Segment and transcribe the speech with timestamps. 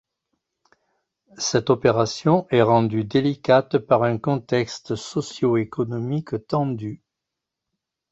[1.37, 7.03] Cette opération est rendue délicate par un contexte socioéconomique tendu.